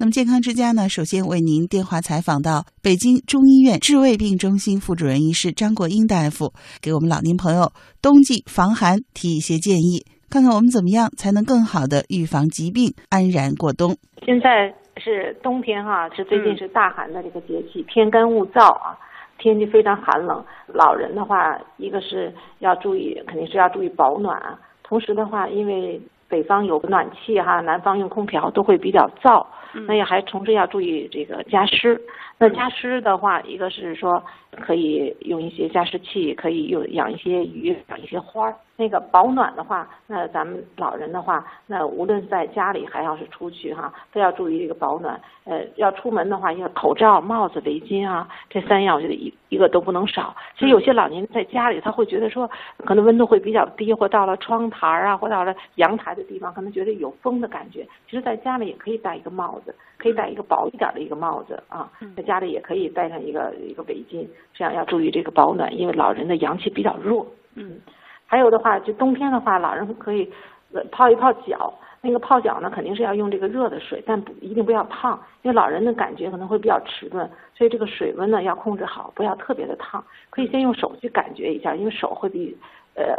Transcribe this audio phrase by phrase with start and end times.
[0.00, 13.96] 那么健康之家呢，首先为您电话采访到北京中医院治胃病中心副主任医师张国英大夫，给我们老年朋友冬季防寒提一些建议，看看我们怎么样才能更好的预防疾病，安然过冬。
[14.24, 14.72] 现在
[15.02, 18.94] 是冬天哈，是最近是大寒的这个节气，天干物燥啊，
[19.40, 20.38] 天气非常寒冷。
[20.68, 24.56] 老人的话，一个是要注意，肯定是要注意保暖啊。
[24.84, 29.44] 同时的话，因为北方有暖气哈，南方用空调都会比较燥，
[29.86, 32.00] 那也还同时要注意这个加湿。
[32.40, 34.22] 那加湿的话，一个是说
[34.60, 38.54] 可以用一些加湿器，可以用养一些鱼，养一些花儿。
[38.76, 45.20] 那个保暖的话，那咱们老人的话，那无论在家里还要是出去哈，都要注意这个保暖。
[45.44, 50.32] 呃，要出门的话，要口罩、帽子、围巾啊，这三样我觉得一一个都不能少。
[50.56, 52.48] 其实有些老年在家里，他会觉得说，
[52.84, 57.86] 可能温度会比较低，或到了窗台啊，或到了阳台的地方，可能觉得有风的感觉。
[58.06, 67.26] 其实在家里也可以戴一个帽子，可以戴一个薄一点的一个帽子啊，在家里也可以戴上一个一个围巾，这样要注意这个保暖，因为老人的阳气比较弱。
[67.54, 67.80] 嗯。
[68.26, 70.30] 还有的话，就冬天的话，老人可以
[70.90, 71.72] 泡一泡脚。
[72.00, 80.04] 那个泡脚呢，肯定是要用这个热的水，但不一定不要烫，因为老人的感觉可能会比较迟钝，所以这个水温呢要控制好，不要特别的烫。
[80.30, 82.56] 可以先用手去感觉一下，因为手会比。
[82.94, 83.14] 呃，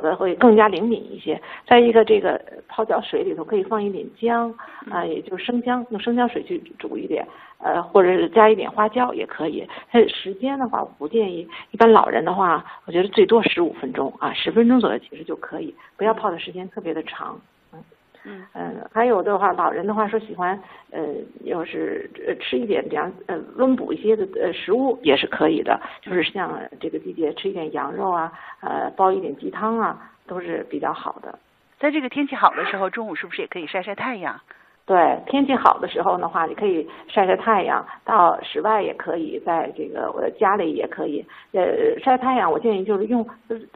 [0.00, 1.40] 脚的会更加灵敏一些。
[1.66, 4.52] 再一个，这个泡脚水里头可以放一点姜
[4.90, 7.26] 啊，也就是生姜，用生姜水去煮一点，
[7.58, 9.66] 呃，或者是加一点花椒也可以。
[9.90, 11.46] 它时间的话，我不建议。
[11.70, 17.38] 一般老人的话，我觉得最多十五分钟啊，十分钟左右其实就可以，不要泡的时间特别的长。
[18.24, 21.02] 嗯还有的话，老人的话说喜欢，呃，
[21.44, 31.38] 要是呃吃一点这样呃温补一些的呃食物也是可以的，就是像这个季节吃一点羊肉啊，呃煲一点鸡汤啊，都是比较好的。
[31.78, 34.40] 在这个天气好的时候，中午是不是也可以晒晒太阳？
[34.90, 41.24] 对，天气好的时候的话，你可以晒晒太阳，到室外也可以，在这个我的家里也可以。
[41.52, 43.24] 呃，晒太阳，我建议就是用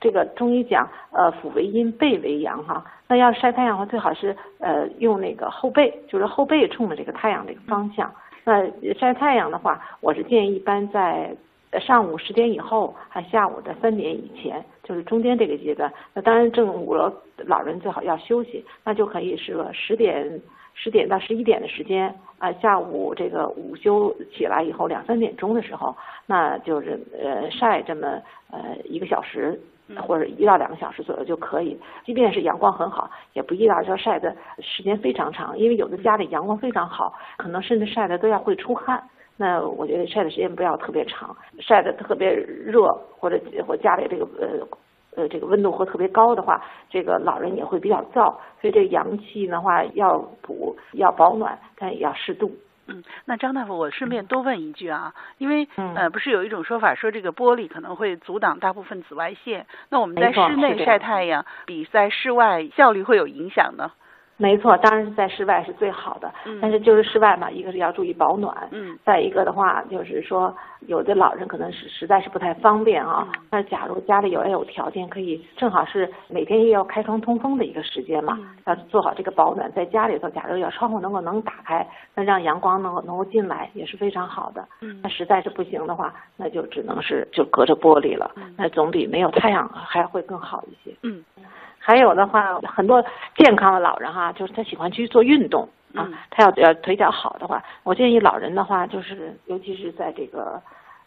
[0.00, 2.84] 这个中医讲，呃，腹为阴，背为阳哈。
[3.06, 8.12] 那要晒太阳的话，最好是呃用那个后背，就是后背冲着这个太阳这个方向。
[8.42, 11.32] 那晒太阳的话，我是建议一般在
[11.80, 15.88] 上午十点以后，还下午的三点以前，就是中间这个阶段。
[16.14, 16.96] 那当然正午，
[17.44, 20.42] 老人最好要休息，那就可以是个十点。
[20.78, 28.20] 十点到十一点的时间啊，下午这个午休起来以后两三点钟的时候，那就是呃晒这么
[28.52, 29.58] 呃一个小时
[30.06, 31.76] 或者一到两个小时左右就可以。
[32.04, 39.02] 即便是阳光很好，也不一定要晒的时间非常长，因为有的家里阳光非常好，可能甚至晒的都要会出汗。
[39.38, 44.66] 那我觉得晒的时间不要特别长，晒的特别热或者或家里这个呃。
[45.16, 52.54] 呃，这个温度会特别高的话，这个老人也会比较燥，所以这阳气的话要补要保暖，但也要适度。
[52.88, 63.90] 嗯，那张大夫，我顺便多问一句啊，因为呃，不是有一种说法说这个玻璃可能会阻挡大部分紫外线，那我们在室内晒太阳比在室外效率会有影响呢？
[64.38, 66.30] 没错，当然是在室外是最好的。
[66.44, 66.58] 嗯。
[66.60, 68.54] 但是就是室外嘛，一个是要注意保暖。
[68.70, 68.98] 嗯。
[69.04, 73.26] 再一个的话，就是说有的老人可能是实在是不太方便啊。
[73.32, 73.40] 嗯。
[73.50, 78.36] 那假如家里有要有条件，可以正好是每天也要开窗通风的一个时间嘛。
[78.38, 78.46] 嗯。
[78.66, 84.68] 要做好这个保暖，在家里头，假如要窗户能够能打开，那让阳光能够能够进来也是非常好的。
[84.82, 85.00] 嗯。
[85.02, 88.30] 那实在是不行的话，那就只能是就隔着玻璃了。
[88.36, 88.54] 嗯。
[88.58, 90.94] 那总比没有太阳还会更好一些。
[91.02, 91.24] 嗯。
[91.86, 93.00] 还有的话，很多
[93.36, 100.60] 健康的老人哈，就是他喜欢去做运动啊，他要要腿脚好的话，我建议老人的话，就是尤其是在这个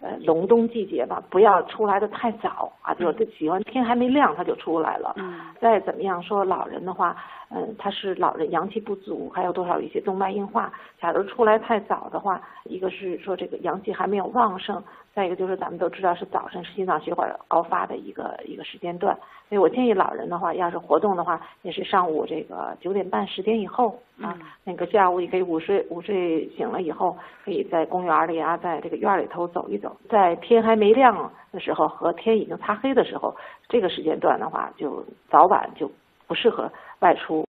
[0.00, 5.14] 呃隆冬季节吧，不要出来的太早啊，就喜欢天还没亮他就出来了。
[5.16, 5.40] 嗯。
[5.60, 7.16] 再怎么样说老人的话，
[7.50, 14.82] 嗯，他是老人阳气不足，还有多少一些动脉硬化，假如出来太早的话，一个是说这个阳气还没有旺盛。
[15.14, 19.16] 再一个就是咱们都知道是早晨是心脏血管高发的一个一个时间段，
[19.48, 27.16] 所以我建议老人的话，要是活动的话，也是上午这个九点半十点以后啊，那个下午也可以午睡午睡醒了以后，
[27.46, 33.34] 可以在公园里啊，在这个院里头走一走，在天还没亮的时候和天已经擦黑的时候，
[33.68, 35.90] 这个时间段的话，就早晚就
[36.28, 37.44] 不适合外出。